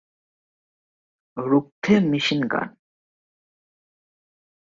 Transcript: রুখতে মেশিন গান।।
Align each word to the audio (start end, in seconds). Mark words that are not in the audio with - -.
রুখতে 1.37 1.93
মেশিন 2.01 2.41
গান।। 2.51 2.69